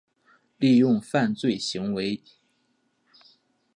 [0.57, 2.23] 利用犯罪行为